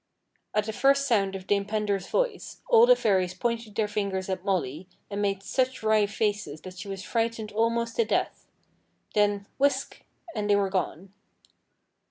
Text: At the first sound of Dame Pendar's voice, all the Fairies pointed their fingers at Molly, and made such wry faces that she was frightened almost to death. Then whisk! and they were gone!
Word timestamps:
At 0.55 0.65
the 0.65 0.73
first 0.73 1.07
sound 1.07 1.35
of 1.35 1.45
Dame 1.45 1.63
Pendar's 1.65 2.07
voice, 2.07 2.63
all 2.67 2.87
the 2.87 2.95
Fairies 2.95 3.35
pointed 3.35 3.75
their 3.75 3.87
fingers 3.87 4.29
at 4.29 4.43
Molly, 4.43 4.87
and 5.11 5.21
made 5.21 5.43
such 5.43 5.83
wry 5.83 6.07
faces 6.07 6.61
that 6.61 6.79
she 6.79 6.87
was 6.87 7.03
frightened 7.03 7.51
almost 7.51 7.97
to 7.97 8.05
death. 8.05 8.47
Then 9.13 9.45
whisk! 9.59 10.01
and 10.35 10.49
they 10.49 10.55
were 10.55 10.71
gone! 10.71 11.13